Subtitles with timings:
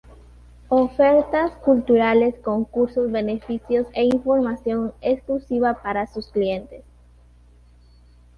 [0.69, 6.83] Ofertas culturales concursos, beneficios e información exclusiva para sus clientes.